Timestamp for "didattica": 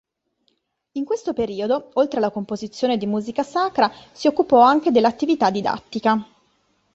5.51-6.27